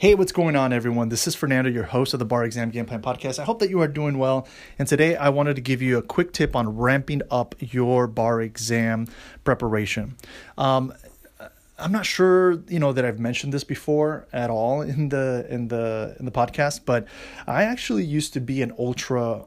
Hey, 0.00 0.14
what's 0.14 0.30
going 0.30 0.54
on, 0.54 0.72
everyone? 0.72 1.08
This 1.08 1.26
is 1.26 1.34
Fernando, 1.34 1.68
your 1.68 1.82
host 1.82 2.12
of 2.12 2.20
the 2.20 2.24
Bar 2.24 2.44
Exam 2.44 2.70
Game 2.70 2.86
Plan 2.86 3.02
Podcast. 3.02 3.40
I 3.40 3.42
hope 3.42 3.58
that 3.58 3.68
you 3.68 3.80
are 3.80 3.88
doing 3.88 4.16
well. 4.16 4.46
And 4.78 4.86
today 4.86 5.16
I 5.16 5.28
wanted 5.30 5.56
to 5.56 5.60
give 5.60 5.82
you 5.82 5.98
a 5.98 6.02
quick 6.02 6.32
tip 6.32 6.54
on 6.54 6.76
ramping 6.76 7.20
up 7.32 7.56
your 7.58 8.06
bar 8.06 8.40
exam 8.40 9.08
preparation. 9.42 10.14
Um, 10.56 10.94
I'm 11.80 11.90
not 11.90 12.06
sure, 12.06 12.62
you 12.68 12.78
know, 12.78 12.92
that 12.92 13.04
I've 13.04 13.18
mentioned 13.18 13.52
this 13.52 13.64
before 13.64 14.28
at 14.32 14.50
all 14.50 14.82
in 14.94 15.08
the 15.08 15.44
in 15.50 15.66
the 15.66 16.14
in 16.20 16.26
the 16.26 16.30
podcast, 16.30 16.82
but 16.84 17.08
I 17.48 17.64
actually 17.64 18.04
used 18.04 18.32
to 18.34 18.40
be 18.40 18.62
an 18.62 18.72
ultra 18.78 19.46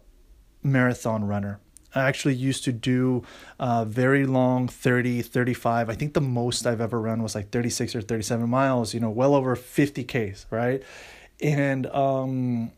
marathon 0.64 1.24
runner. 1.24 1.62
I 1.94 2.02
actually 2.04 2.36
used 2.36 2.64
to 2.66 2.72
do 2.72 3.24
uh, 3.60 3.86
very 3.86 4.26
long 4.26 4.68
30, 4.68 5.22
35. 5.22 5.90
I 5.90 5.94
think 5.96 6.14
the 6.14 6.22
most 6.22 6.66
I've 6.66 6.82
ever 6.82 7.00
run 7.00 7.22
was 7.22 7.36
like 7.36 7.50
36 7.50 7.96
or 7.96 8.02
37 8.02 8.50
miles, 8.50 8.94
you 8.94 9.00
know, 9.00 9.10
well 9.10 9.36
over 9.36 9.56
50 9.56 10.04
Ks, 10.04 10.46
right? 10.50 10.84
And 11.42 11.88
um, 11.88 12.72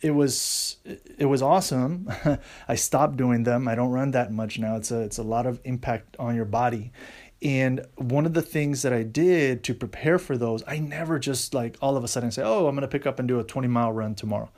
it 0.00 0.12
was 0.12 0.76
it 0.84 1.26
was 1.26 1.42
awesome. 1.42 2.10
I 2.68 2.74
stopped 2.74 3.16
doing 3.16 3.42
them. 3.42 3.66
I 3.68 3.74
don't 3.74 3.90
run 3.90 4.12
that 4.12 4.32
much 4.32 4.58
now. 4.58 4.76
It's 4.76 4.90
a 4.90 5.00
it's 5.00 5.18
a 5.18 5.22
lot 5.22 5.46
of 5.46 5.60
impact 5.64 6.16
on 6.18 6.36
your 6.36 6.44
body. 6.44 6.92
And 7.40 7.86
one 7.96 8.26
of 8.26 8.34
the 8.34 8.42
things 8.42 8.82
that 8.82 8.92
I 8.92 9.04
did 9.04 9.62
to 9.64 9.74
prepare 9.74 10.18
for 10.18 10.36
those, 10.36 10.64
I 10.66 10.80
never 10.80 11.20
just 11.20 11.54
like 11.54 11.76
all 11.80 11.96
of 11.96 12.02
a 12.02 12.08
sudden 12.08 12.30
say, 12.30 12.42
"Oh, 12.42 12.66
I'm 12.66 12.74
going 12.74 12.82
to 12.82 12.88
pick 12.88 13.06
up 13.06 13.18
and 13.18 13.28
do 13.28 13.38
a 13.38 13.44
20 13.44 13.68
mile 13.68 13.92
run 13.92 14.14
tomorrow." 14.14 14.50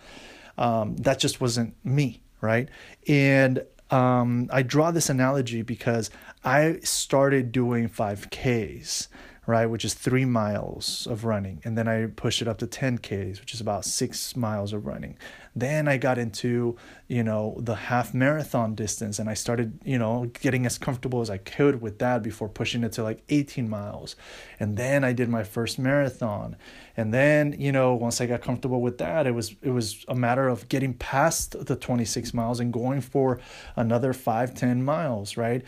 Um, 0.56 0.96
that 0.96 1.18
just 1.18 1.40
wasn't 1.40 1.74
me, 1.84 2.22
right? 2.40 2.68
And 3.06 3.64
um, 3.90 4.48
I 4.52 4.62
draw 4.62 4.90
this 4.90 5.08
analogy 5.08 5.62
because 5.62 6.10
I 6.44 6.78
started 6.82 7.52
doing 7.52 7.88
5Ks 7.88 9.08
right, 9.46 9.66
which 9.66 9.84
is 9.84 9.94
three 9.94 10.24
miles 10.24 11.06
of 11.10 11.24
running. 11.24 11.60
And 11.64 11.76
then 11.76 11.88
I 11.88 12.06
pushed 12.06 12.42
it 12.42 12.48
up 12.48 12.58
to 12.58 12.66
10Ks, 12.66 13.40
which 13.40 13.54
is 13.54 13.60
about 13.60 13.84
six 13.84 14.36
miles 14.36 14.72
of 14.72 14.86
running. 14.86 15.16
Then 15.56 15.88
I 15.88 15.96
got 15.96 16.18
into, 16.18 16.76
you 17.08 17.24
know, 17.24 17.56
the 17.58 17.74
half 17.74 18.14
marathon 18.14 18.74
distance 18.74 19.18
and 19.18 19.28
I 19.28 19.34
started, 19.34 19.80
you 19.84 19.98
know, 19.98 20.30
getting 20.40 20.64
as 20.64 20.78
comfortable 20.78 21.20
as 21.20 21.30
I 21.30 21.38
could 21.38 21.80
with 21.80 21.98
that 21.98 22.22
before 22.22 22.48
pushing 22.48 22.84
it 22.84 22.92
to 22.92 23.02
like 23.02 23.22
18 23.28 23.68
miles. 23.68 24.14
And 24.60 24.76
then 24.76 25.02
I 25.02 25.12
did 25.12 25.28
my 25.28 25.42
first 25.42 25.78
marathon. 25.78 26.56
And 26.96 27.12
then, 27.12 27.56
you 27.58 27.72
know, 27.72 27.94
once 27.94 28.20
I 28.20 28.26
got 28.26 28.42
comfortable 28.42 28.80
with 28.80 28.98
that, 28.98 29.26
it 29.26 29.32
was 29.32 29.56
it 29.62 29.70
was 29.70 30.04
a 30.06 30.14
matter 30.14 30.48
of 30.48 30.68
getting 30.68 30.94
past 30.94 31.66
the 31.66 31.74
26 31.74 32.32
miles 32.34 32.60
and 32.60 32.72
going 32.72 33.00
for 33.00 33.40
another 33.74 34.12
five, 34.12 34.54
10 34.54 34.84
miles, 34.84 35.36
right? 35.36 35.64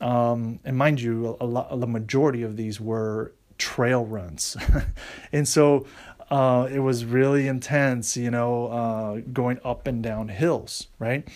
Um, 0.00 0.60
and 0.64 0.76
mind 0.76 1.00
you, 1.00 1.36
a, 1.40 1.46
lot, 1.46 1.78
the 1.78 1.86
majority 1.86 2.42
of 2.42 2.56
these 2.56 2.80
were 2.80 3.32
trail 3.58 4.04
runs. 4.04 4.56
and 5.32 5.46
so 5.46 5.86
uh, 6.30 6.68
it 6.70 6.80
was 6.80 7.04
really 7.04 7.46
intense, 7.46 8.16
you 8.16 8.30
know, 8.30 8.66
uh, 8.66 9.20
going 9.32 9.60
up 9.64 9.86
and 9.86 10.02
down 10.02 10.28
hills, 10.28 10.88
right? 10.98 11.26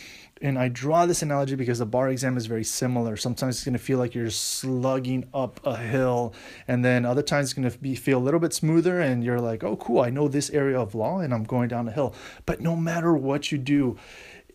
And 0.43 0.59
I 0.59 0.69
draw 0.69 1.07
this 1.07 1.23
analogy 1.23 1.55
because 1.55 1.79
the 1.79 1.87
bar 1.87 2.09
exam 2.09 2.37
is 2.37 2.47
very 2.47 2.65
similar. 2.65 3.17
Sometimes 3.17 3.57
it's 3.57 3.65
going 3.65 3.75
to 3.75 3.79
feel 3.79 3.99
like 3.99 4.15
you're 4.15 4.31
slugging 4.31 5.29
up 5.35 5.61
a 5.65 5.77
hill, 5.77 6.35
and 6.67 6.83
then 6.85 7.05
other 7.05 7.23
times 7.23 7.49
it's 7.49 7.53
going 7.53 7.71
to 7.71 7.79
be 7.79 7.95
feel 7.95 8.19
a 8.19 8.25
little 8.25 8.41
bit 8.41 8.55
smoother, 8.55 9.01
and 9.01 9.23
you're 9.23 9.41
like, 9.41 9.63
"Oh, 9.63 9.77
cool! 9.77 10.01
I 10.01 10.09
know 10.09 10.29
this 10.29 10.49
area 10.51 10.81
of 10.81 10.95
law, 10.95 11.21
and 11.21 11.35
I'm 11.35 11.45
going 11.45 11.69
down 11.69 11.87
a 11.89 11.93
hill." 11.93 12.15
But 12.47 12.63
no 12.63 12.75
matter 12.75 13.15
what 13.15 13.53
you 13.53 13.59
do, 13.59 13.99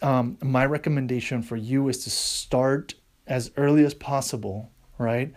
um, 0.01 0.39
my 0.41 0.65
recommendation 0.65 1.43
for 1.43 1.55
you 1.55 1.87
is 1.87 2.03
to 2.05 2.09
start 2.09 2.95
as 3.27 3.51
early 3.57 3.85
as 3.85 3.93
possible, 3.93 4.71
right? 4.97 5.33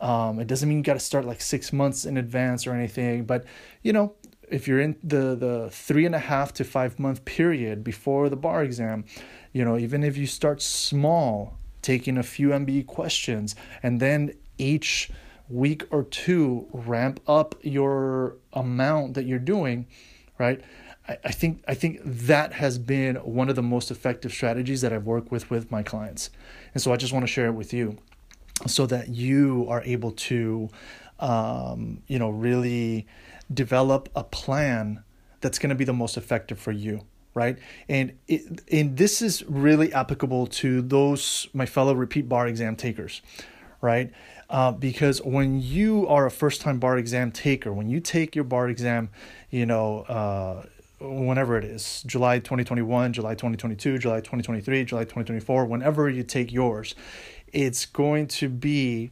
Um, 0.00 0.40
it 0.40 0.46
doesn't 0.46 0.68
mean 0.68 0.78
you 0.78 0.84
got 0.84 0.94
to 0.94 1.00
start 1.00 1.24
like 1.24 1.40
six 1.40 1.72
months 1.72 2.04
in 2.04 2.16
advance 2.16 2.66
or 2.66 2.74
anything, 2.74 3.24
but 3.24 3.44
you 3.82 3.92
know, 3.92 4.14
if 4.48 4.68
you're 4.68 4.80
in 4.80 4.96
the 5.02 5.34
the 5.34 5.68
three 5.70 6.06
and 6.06 6.14
a 6.14 6.20
half 6.20 6.52
to 6.54 6.64
five 6.64 6.98
month 6.98 7.24
period 7.24 7.82
before 7.82 8.28
the 8.28 8.36
bar 8.36 8.62
exam, 8.62 9.04
you 9.52 9.64
know, 9.64 9.78
even 9.78 10.04
if 10.04 10.16
you 10.16 10.26
start 10.26 10.62
small, 10.62 11.56
taking 11.82 12.18
a 12.18 12.22
few 12.22 12.48
MBE 12.48 12.86
questions, 12.86 13.56
and 13.82 14.00
then 14.00 14.34
each 14.58 15.10
week 15.48 15.84
or 15.90 16.02
two 16.02 16.66
ramp 16.72 17.20
up 17.26 17.54
your 17.62 18.36
amount 18.52 19.14
that 19.14 19.24
you're 19.24 19.38
doing, 19.38 19.86
right? 20.38 20.60
I, 21.08 21.32
think 21.32 21.62
I 21.68 21.74
think 21.74 22.00
that 22.04 22.52
has 22.54 22.78
been 22.78 23.16
one 23.16 23.48
of 23.48 23.56
the 23.56 23.62
most 23.62 23.90
effective 23.90 24.32
strategies 24.32 24.80
that 24.80 24.92
I've 24.92 25.04
worked 25.04 25.30
with 25.30 25.50
with 25.50 25.70
my 25.70 25.82
clients, 25.82 26.30
and 26.74 26.82
so 26.82 26.92
I 26.92 26.96
just 26.96 27.12
want 27.12 27.22
to 27.22 27.32
share 27.32 27.46
it 27.46 27.52
with 27.52 27.72
you, 27.72 27.98
so 28.66 28.86
that 28.86 29.08
you 29.08 29.66
are 29.68 29.82
able 29.82 30.12
to, 30.12 30.68
um, 31.20 32.02
you 32.06 32.18
know, 32.18 32.30
really 32.30 33.06
develop 33.52 34.08
a 34.16 34.24
plan 34.24 35.04
that's 35.40 35.58
going 35.58 35.70
to 35.70 35.76
be 35.76 35.84
the 35.84 35.92
most 35.92 36.16
effective 36.16 36.58
for 36.58 36.72
you 36.72 37.02
right? 37.36 37.58
And 37.86 38.14
it, 38.26 38.62
and 38.72 38.96
this 38.96 39.20
is 39.20 39.44
really 39.44 39.92
applicable 39.92 40.46
to 40.46 40.80
those 40.80 41.46
my 41.52 41.66
fellow 41.66 41.94
repeat 41.94 42.30
bar 42.30 42.48
exam 42.48 42.76
takers 42.76 43.20
right? 43.82 44.10
Uh, 44.48 44.72
because 44.72 45.20
when 45.22 45.60
you 45.60 46.08
are 46.08 46.24
a 46.24 46.30
first 46.30 46.60
time 46.62 46.78
bar 46.78 46.96
exam 46.96 47.30
taker 47.30 47.72
when 47.72 47.90
you 47.90 48.00
take 48.00 48.34
your 48.34 48.44
bar 48.44 48.68
exam 48.68 49.10
you 49.50 49.66
know 49.66 50.00
uh, 50.02 50.64
whenever 50.98 51.58
it 51.58 51.64
is 51.64 52.02
July 52.06 52.38
2021, 52.38 53.12
July 53.12 53.34
2022, 53.34 53.98
July 53.98 54.16
2023, 54.18 54.84
July 54.84 55.02
2024, 55.02 55.66
whenever 55.66 56.08
you 56.08 56.22
take 56.22 56.52
yours, 56.52 56.94
it's 57.52 57.86
going 57.86 58.26
to 58.26 58.48
be 58.48 59.10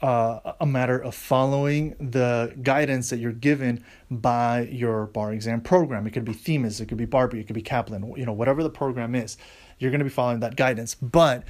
uh, 0.00 0.52
a 0.60 0.66
matter 0.66 0.98
of 0.98 1.14
following 1.14 1.96
the 1.98 2.54
guidance 2.62 3.10
that 3.10 3.18
you're 3.18 3.32
given 3.32 3.84
by 4.10 4.60
your 4.70 5.06
bar 5.06 5.32
exam 5.32 5.60
program. 5.60 6.06
It 6.06 6.12
could 6.12 6.24
be 6.24 6.32
Themis, 6.32 6.80
it 6.80 6.86
could 6.86 6.98
be 6.98 7.06
Barbri, 7.06 7.40
it 7.40 7.46
could 7.46 7.54
be 7.54 7.62
Kaplan, 7.62 8.14
you 8.16 8.24
know, 8.24 8.32
whatever 8.32 8.62
the 8.62 8.70
program 8.70 9.14
is, 9.14 9.36
you're 9.78 9.90
going 9.90 10.00
to 10.00 10.04
be 10.04 10.10
following 10.10 10.40
that 10.40 10.56
guidance. 10.56 10.94
But 10.94 11.44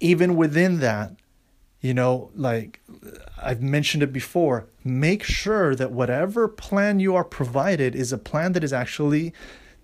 even 0.00 0.36
within 0.36 0.78
that, 0.80 1.16
you 1.80 1.94
know, 1.94 2.30
like 2.34 2.80
I've 3.40 3.62
mentioned 3.62 4.02
it 4.02 4.12
before, 4.12 4.66
make 4.84 5.22
sure 5.22 5.74
that 5.74 5.92
whatever 5.92 6.48
plan 6.48 6.98
you 6.98 7.14
are 7.14 7.24
provided 7.24 7.94
is 7.94 8.12
a 8.12 8.18
plan 8.18 8.52
that 8.52 8.64
is 8.64 8.72
actually 8.72 9.32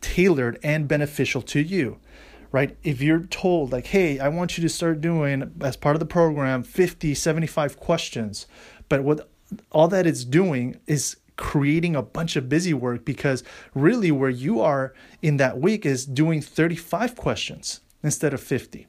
tailored 0.00 0.58
and 0.62 0.88
beneficial 0.88 1.42
to 1.42 1.60
you. 1.60 1.98
Right? 2.50 2.76
If 2.84 3.00
you're 3.00 3.20
told, 3.20 3.72
like, 3.72 3.86
hey, 3.88 4.20
I 4.20 4.28
want 4.28 4.56
you 4.56 4.62
to 4.62 4.68
start 4.68 5.00
doing, 5.00 5.52
as 5.60 5.76
part 5.76 5.96
of 5.96 6.00
the 6.00 6.06
program, 6.06 6.62
50, 6.62 7.12
75 7.12 7.80
questions, 7.80 8.46
but 8.88 9.02
what 9.02 9.28
all 9.72 9.88
that 9.88 10.06
it's 10.06 10.24
doing 10.24 10.78
is 10.86 11.16
creating 11.36 11.96
a 11.96 12.02
bunch 12.02 12.36
of 12.36 12.48
busy 12.48 12.72
work 12.72 13.04
because 13.04 13.42
really 13.74 14.12
where 14.12 14.30
you 14.30 14.60
are 14.60 14.94
in 15.20 15.36
that 15.38 15.58
week 15.58 15.84
is 15.84 16.06
doing 16.06 16.40
35 16.40 17.16
questions 17.16 17.80
instead 18.04 18.32
of 18.32 18.40
50 18.40 18.86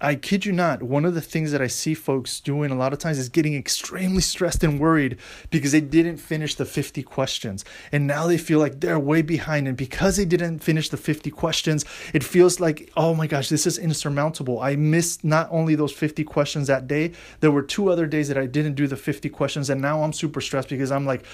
I 0.00 0.14
kid 0.14 0.46
you 0.46 0.52
not, 0.52 0.80
one 0.80 1.04
of 1.04 1.14
the 1.14 1.20
things 1.20 1.50
that 1.50 1.60
I 1.60 1.66
see 1.66 1.92
folks 1.92 2.38
doing 2.38 2.70
a 2.70 2.76
lot 2.76 2.92
of 2.92 3.00
times 3.00 3.18
is 3.18 3.28
getting 3.28 3.56
extremely 3.56 4.22
stressed 4.22 4.62
and 4.62 4.78
worried 4.78 5.18
because 5.50 5.72
they 5.72 5.80
didn't 5.80 6.18
finish 6.18 6.54
the 6.54 6.64
50 6.64 7.02
questions. 7.02 7.64
And 7.90 8.06
now 8.06 8.28
they 8.28 8.38
feel 8.38 8.60
like 8.60 8.78
they're 8.78 8.98
way 8.98 9.22
behind. 9.22 9.66
And 9.66 9.76
because 9.76 10.16
they 10.16 10.24
didn't 10.24 10.60
finish 10.60 10.88
the 10.88 10.96
50 10.96 11.32
questions, 11.32 11.84
it 12.14 12.22
feels 12.22 12.60
like, 12.60 12.92
oh 12.96 13.12
my 13.12 13.26
gosh, 13.26 13.48
this 13.48 13.66
is 13.66 13.76
insurmountable. 13.76 14.60
I 14.60 14.76
missed 14.76 15.24
not 15.24 15.48
only 15.50 15.74
those 15.74 15.92
50 15.92 16.22
questions 16.22 16.68
that 16.68 16.86
day, 16.86 17.10
there 17.40 17.50
were 17.50 17.62
two 17.62 17.90
other 17.90 18.06
days 18.06 18.28
that 18.28 18.38
I 18.38 18.46
didn't 18.46 18.74
do 18.74 18.86
the 18.86 18.96
50 18.96 19.28
questions. 19.30 19.68
And 19.68 19.82
now 19.82 20.04
I'm 20.04 20.12
super 20.12 20.40
stressed 20.40 20.68
because 20.68 20.92
I'm 20.92 21.06
like, 21.06 21.24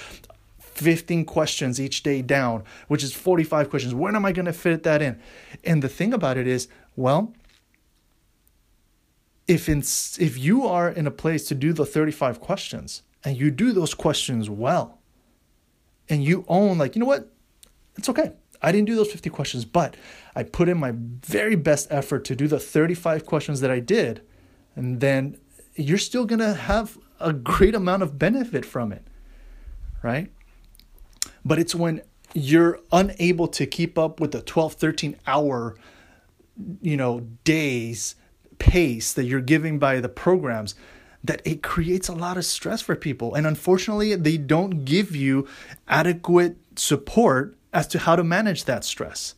15 0.58 1.26
questions 1.26 1.80
each 1.80 2.03
day 2.03 2.22
down, 2.22 2.64
which 2.88 3.04
is 3.04 3.12
45 3.12 3.69
questions. 3.69 3.94
When 3.94 4.16
am 4.16 4.24
I 4.24 4.32
going 4.32 4.47
to 4.47 4.53
fit 4.53 4.84
that 4.84 5.03
in? 5.03 5.20
And 5.64 5.82
the 5.82 5.88
thing 5.88 6.14
about 6.14 6.36
it 6.36 6.47
is, 6.47 6.66
well, 6.97 7.32
if 9.47 9.69
in, 9.69 9.78
if 9.78 10.38
you 10.38 10.66
are 10.66 10.91
in 10.91 11.07
a 11.07 11.10
place 11.10 11.47
to 11.48 11.54
do 11.54 11.72
the 11.72 11.86
35 11.86 12.41
questions 12.41 13.03
and 13.24 13.36
you 13.36 13.51
do 13.51 13.72
those 13.72 13.95
questions 13.95 14.48
well 14.48 14.98
and 16.09 16.24
you 16.24 16.45
own 16.48 16.78
like 16.78 16.95
you 16.95 17.01
know 17.01 17.07
what? 17.07 17.30
It's 17.97 18.09
okay. 18.09 18.33
I 18.63 18.72
didn't 18.72 18.86
do 18.86 18.97
those 18.97 19.13
50 19.13 19.28
questions 19.28 19.66
but 19.66 19.95
i 20.34 20.42
put 20.42 20.71
in 20.71 20.78
my 20.78 20.92
very 20.95 21.54
best 21.54 21.86
effort 21.91 22.24
to 22.24 22.34
do 22.34 22.48
the 22.48 22.59
35 22.59 23.27
questions 23.27 23.60
that 23.60 23.71
i 23.71 23.78
did 23.78 24.22
and 24.74 25.01
then 25.01 25.36
you're 25.74 25.98
still 25.98 26.24
going 26.24 26.39
to 26.39 26.54
have 26.54 26.97
a 27.21 27.34
great 27.34 27.74
amount 27.74 28.03
of 28.03 28.18
benefit 28.18 28.65
from 28.65 28.91
it 28.91 29.07
right? 30.04 30.30
But 31.45 31.59
it's 31.59 31.74
when 31.74 32.03
you're 32.34 32.78
unable 32.92 33.48
to 33.48 33.66
keep 33.66 33.98
up 33.98 34.21
with 34.21 34.33
the 34.33 34.42
12 34.42 34.74
13 34.74 35.16
hour 35.27 35.77
you 36.80 36.97
know 36.97 37.21
days 37.42 38.15
pace 38.65 39.13
that 39.13 39.25
you're 39.25 39.43
giving 39.43 39.78
by 39.78 40.01
the 40.01 40.09
programs 40.09 40.75
that 41.22 41.43
it 41.45 41.63
creates 41.63 42.09
a 42.09 42.15
lot 42.15 42.39
of 42.39 42.47
stress 42.47 42.81
for 42.81 42.97
people. 42.97 43.34
And 43.34 43.47
unfortunately, 43.47 44.15
they 44.15 44.39
don't 44.39 44.87
give 44.87 45.15
you 45.15 45.47
adequate 45.87 46.57
support 46.77 47.57
as 47.75 47.87
to 47.89 47.99
how 47.99 48.16
to 48.16 48.25
manage 48.25 48.65
that 48.65 48.83
stress, 48.83 49.34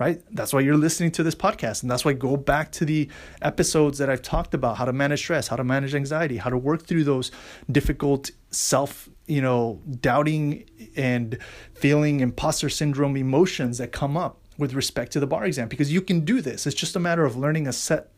right? 0.00 0.20
That's 0.32 0.52
why 0.52 0.60
you're 0.60 0.76
listening 0.76 1.12
to 1.12 1.22
this 1.22 1.36
podcast. 1.36 1.82
And 1.82 1.90
that's 1.90 2.04
why 2.04 2.14
go 2.14 2.36
back 2.36 2.72
to 2.72 2.84
the 2.84 3.08
episodes 3.40 3.98
that 3.98 4.10
I've 4.10 4.22
talked 4.22 4.54
about 4.54 4.76
how 4.78 4.86
to 4.86 4.92
manage 4.92 5.20
stress, 5.20 5.46
how 5.46 5.56
to 5.56 5.64
manage 5.64 5.94
anxiety, 5.94 6.38
how 6.38 6.50
to 6.50 6.58
work 6.58 6.82
through 6.82 7.04
those 7.04 7.30
difficult 7.70 8.32
self 8.50 9.08
you 9.26 9.40
know, 9.40 9.80
doubting 10.00 10.64
and 10.96 11.38
feeling 11.74 12.20
imposter 12.20 12.68
syndrome 12.68 13.16
emotions 13.16 13.78
that 13.78 13.92
come 13.92 14.16
up 14.16 14.40
with 14.58 14.74
respect 14.74 15.12
to 15.12 15.20
the 15.20 15.26
bar 15.26 15.44
exam 15.44 15.68
because 15.68 15.92
you 15.92 16.00
can 16.00 16.24
do 16.24 16.40
this. 16.40 16.66
It's 16.66 16.76
just 16.76 16.96
a 16.96 17.00
matter 17.00 17.24
of 17.24 17.36
learning 17.36 17.66
a 17.66 17.72
set 17.72 18.10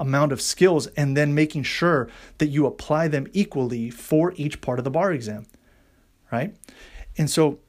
amount 0.00 0.32
of 0.32 0.40
skills 0.40 0.86
and 0.88 1.16
then 1.16 1.34
making 1.34 1.62
sure 1.62 2.08
that 2.38 2.48
you 2.48 2.66
apply 2.66 3.06
them 3.06 3.28
equally 3.32 3.90
for 3.90 4.32
each 4.36 4.60
part 4.60 4.78
of 4.78 4.84
the 4.84 4.90
bar 4.90 5.12
exam, 5.12 5.46
right? 6.32 6.56
And 7.16 7.30
so, 7.30 7.60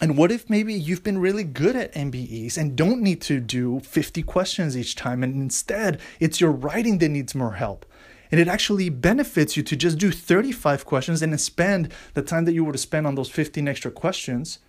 and 0.00 0.16
what 0.16 0.32
if 0.32 0.50
maybe 0.50 0.74
you've 0.74 1.04
been 1.04 1.18
really 1.18 1.44
good 1.44 1.76
at 1.76 1.94
MBEs 1.94 2.58
and 2.58 2.76
don't 2.76 3.00
need 3.00 3.20
to 3.22 3.38
do 3.38 3.80
50 3.80 4.22
questions 4.22 4.76
each 4.76 4.96
time, 4.96 5.22
and 5.22 5.34
instead 5.34 6.00
it's 6.18 6.40
your 6.40 6.50
writing 6.50 6.98
that 6.98 7.08
needs 7.08 7.34
more 7.34 7.52
help? 7.52 7.86
And 8.30 8.40
it 8.40 8.48
actually 8.48 8.90
benefits 8.90 9.56
you 9.56 9.62
to 9.64 9.76
just 9.76 9.98
do 9.98 10.10
35 10.10 10.84
questions 10.84 11.20
and 11.22 11.38
spend 11.40 11.92
the 12.14 12.22
time 12.22 12.44
that 12.44 12.52
you 12.52 12.64
were 12.64 12.72
to 12.72 12.78
spend 12.78 13.06
on 13.06 13.14
those 13.14 13.28
15 13.28 13.66
extra 13.66 13.90
questions, 13.90 14.60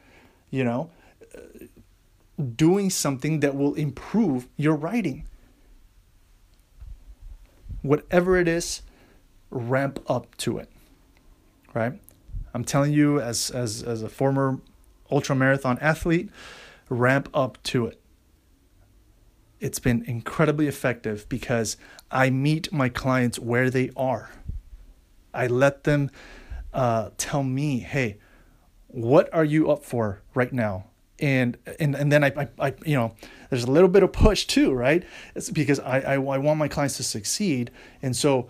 you 0.49 0.63
know, 0.63 0.89
doing 2.55 2.89
something 2.89 3.39
that 3.41 3.55
will 3.55 3.75
improve 3.75 4.47
your 4.57 4.75
writing. 4.75 5.27
Whatever 7.81 8.37
it 8.37 8.47
is, 8.47 8.81
ramp 9.49 9.99
up 10.07 10.35
to 10.37 10.57
it. 10.57 10.69
Right? 11.73 11.93
I'm 12.53 12.63
telling 12.63 12.93
you 12.93 13.19
as 13.19 13.49
as 13.49 13.81
as 13.83 14.03
a 14.03 14.09
former 14.09 14.59
ultra 15.09 15.35
marathon 15.35 15.77
athlete, 15.79 16.29
ramp 16.89 17.29
up 17.33 17.61
to 17.63 17.87
it. 17.87 17.99
It's 19.59 19.79
been 19.79 20.03
incredibly 20.05 20.67
effective 20.67 21.29
because 21.29 21.77
I 22.09 22.29
meet 22.29 22.73
my 22.73 22.89
clients 22.89 23.37
where 23.37 23.69
they 23.69 23.91
are. 23.95 24.31
I 25.33 25.47
let 25.47 25.83
them 25.83 26.09
uh, 26.73 27.11
tell 27.17 27.43
me, 27.43 27.79
hey, 27.79 28.17
what 28.87 29.31
are 29.33 29.45
you 29.45 29.71
up 29.71 29.85
for 29.85 30.21
right 30.33 30.51
now? 30.51 30.85
And 31.21 31.57
and 31.79 31.95
and 31.95 32.11
then 32.11 32.23
I, 32.23 32.33
I, 32.35 32.47
I, 32.59 32.73
you 32.83 32.95
know 32.95 33.13
there's 33.49 33.63
a 33.63 33.71
little 33.71 33.87
bit 33.87 34.03
of 34.03 34.11
push 34.11 34.45
too 34.45 34.73
right? 34.73 35.03
It's 35.35 35.49
because 35.49 35.79
I, 35.79 35.99
I 35.99 36.13
i 36.13 36.17
want 36.17 36.57
my 36.57 36.67
clients 36.67 36.97
to 36.97 37.03
succeed. 37.03 37.71
And 38.01 38.15
so 38.15 38.49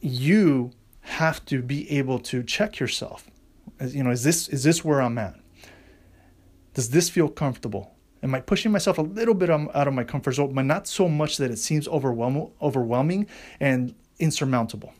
you 0.00 0.70
have 1.00 1.44
to 1.46 1.62
be 1.62 1.90
able 1.90 2.18
to 2.20 2.42
check 2.42 2.78
yourself. 2.78 3.28
You 3.84 4.04
know 4.04 4.10
is 4.10 4.22
this 4.22 4.48
is 4.48 4.62
this 4.62 4.84
where 4.84 5.02
i'm 5.02 5.18
at? 5.18 5.34
Does 6.74 6.90
this 6.90 7.10
feel 7.10 7.28
comfortable? 7.28 7.92
Am 8.22 8.34
i 8.34 8.40
pushing 8.40 8.70
myself 8.70 8.98
a 8.98 9.02
little 9.02 9.34
bit 9.34 9.50
um, 9.50 9.70
out 9.74 9.88
of 9.88 9.94
my 9.94 10.04
comfort 10.04 10.32
zone 10.32 10.54
but 10.54 10.64
not 10.64 10.86
so 10.86 11.08
much 11.08 11.36
that 11.38 11.50
it 11.50 11.58
seems 11.58 11.88
overwhelming 11.88 12.52
overwhelming 12.62 13.26
and 13.60 13.94
insurmountable? 14.18 14.94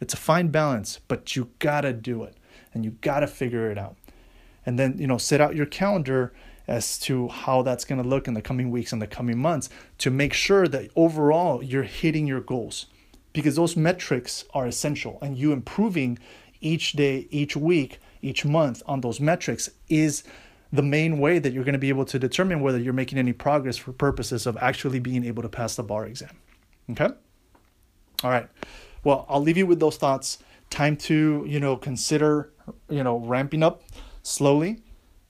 It's 0.00 0.14
a 0.14 0.18
fine 0.18 0.48
balance 0.48 1.00
but 1.08 1.34
you 1.34 1.50
gotta 1.58 1.92
do 1.92 2.22
it 2.22 2.36
and 2.72 2.84
you 2.84 2.92
gotta 3.00 3.26
figure 3.26 3.70
it 3.70 3.78
out 3.78 3.96
and 4.64 4.78
then 4.78 4.96
you 4.98 5.06
know 5.06 5.18
set 5.18 5.40
out 5.40 5.56
your 5.56 5.66
calendar 5.66 6.32
as 6.70 6.98
to 7.00 7.26
how 7.28 7.62
that's 7.62 7.84
going 7.84 8.00
to 8.00 8.08
look 8.08 8.28
in 8.28 8.34
the 8.34 8.40
coming 8.40 8.70
weeks 8.70 8.92
and 8.92 9.02
the 9.02 9.06
coming 9.06 9.36
months 9.36 9.68
to 9.98 10.08
make 10.08 10.32
sure 10.32 10.68
that 10.68 10.88
overall 10.94 11.60
you're 11.62 11.82
hitting 11.82 12.28
your 12.28 12.40
goals. 12.40 12.86
Because 13.32 13.56
those 13.56 13.76
metrics 13.76 14.44
are 14.54 14.66
essential 14.66 15.18
and 15.20 15.36
you 15.36 15.52
improving 15.52 16.18
each 16.60 16.92
day 16.92 17.26
each 17.30 17.56
week 17.56 17.98
each 18.22 18.44
month 18.44 18.82
on 18.86 19.00
those 19.00 19.18
metrics 19.18 19.70
is 19.88 20.22
the 20.72 20.82
main 20.82 21.18
way 21.18 21.38
that 21.38 21.52
you're 21.52 21.64
going 21.64 21.72
to 21.72 21.78
be 21.78 21.88
able 21.88 22.04
to 22.04 22.18
determine 22.18 22.60
whether 22.60 22.78
you're 22.78 22.92
making 22.92 23.18
any 23.18 23.32
progress 23.32 23.76
for 23.78 23.92
purposes 23.92 24.46
of 24.46 24.56
actually 24.60 25.00
being 25.00 25.24
able 25.24 25.42
to 25.42 25.48
pass 25.48 25.74
the 25.76 25.82
bar 25.82 26.06
exam 26.06 26.36
okay? 26.90 27.08
All 28.22 28.30
right 28.30 28.48
well 29.04 29.24
i'll 29.28 29.40
leave 29.40 29.56
you 29.56 29.66
with 29.66 29.80
those 29.80 29.96
thoughts. 29.96 30.38
Time 30.68 30.96
to 30.98 31.44
you 31.48 31.60
know 31.60 31.76
consider 31.76 32.52
you 32.90 33.02
know 33.02 33.18
ramping 33.20 33.62
up 33.62 33.82
slowly 34.22 34.82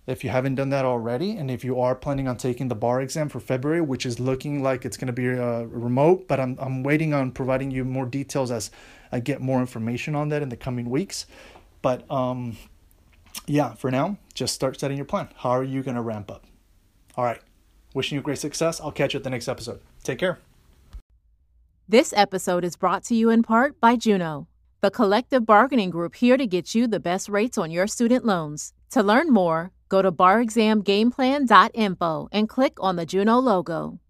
if 0.06 0.24
you 0.24 0.30
haven't 0.30 0.56
done 0.56 0.70
that 0.70 0.84
already 0.84 1.36
and 1.36 1.50
if 1.50 1.62
you 1.62 1.78
are 1.78 1.94
planning 1.94 2.26
on 2.26 2.36
taking 2.36 2.68
the 2.68 2.74
bar 2.74 3.00
exam 3.00 3.28
for 3.28 3.38
february 3.38 3.80
which 3.80 4.04
is 4.04 4.18
looking 4.18 4.62
like 4.62 4.84
it's 4.84 4.96
going 4.96 5.06
to 5.06 5.12
be 5.12 5.28
uh, 5.28 5.62
remote 5.62 6.26
but 6.26 6.40
I'm, 6.40 6.56
I'm 6.58 6.82
waiting 6.82 7.14
on 7.14 7.30
providing 7.30 7.70
you 7.70 7.84
more 7.84 8.06
details 8.06 8.50
as 8.50 8.70
i 9.12 9.20
get 9.20 9.40
more 9.40 9.60
information 9.60 10.14
on 10.14 10.28
that 10.30 10.42
in 10.42 10.48
the 10.48 10.56
coming 10.56 10.88
weeks. 10.90 11.26
But 11.82 12.10
um, 12.10 12.56
yeah 13.46 13.74
for 13.74 13.90
now 13.90 14.18
just 14.34 14.54
start 14.54 14.78
setting 14.80 14.96
your 14.96 15.06
plan. 15.06 15.28
How 15.36 15.50
are 15.50 15.64
you 15.64 15.82
going 15.82 15.96
to 15.96 16.02
ramp 16.02 16.30
up? 16.30 16.46
All 17.16 17.24
right. 17.24 17.40
Wishing 17.92 18.16
you 18.16 18.22
great 18.22 18.38
success. 18.38 18.80
I'll 18.80 18.92
catch 18.92 19.14
you 19.14 19.18
at 19.18 19.24
the 19.24 19.30
next 19.30 19.48
episode. 19.48 19.80
Take 20.02 20.18
care. 20.18 20.38
This 21.88 22.14
episode 22.16 22.64
is 22.64 22.76
brought 22.76 23.02
to 23.04 23.14
you 23.14 23.30
in 23.30 23.42
part 23.42 23.80
by 23.80 23.96
juno 23.96 24.46
the 24.80 24.90
collective 24.90 25.44
bargaining 25.44 25.90
group 25.90 26.14
here 26.14 26.38
to 26.38 26.46
get 26.46 26.74
you 26.74 26.86
the 26.86 27.00
best 27.00 27.28
rates 27.28 27.58
on 27.58 27.70
your 27.70 27.86
student 27.86 28.24
loans 28.24 28.72
to 28.90 29.02
learn 29.02 29.32
more, 29.32 29.70
go 29.88 30.02
to 30.02 30.10
barexamgameplan.info 30.10 32.28
and 32.32 32.48
click 32.48 32.72
on 32.80 32.96
the 32.96 33.06
Juno 33.06 33.38
logo. 33.38 34.00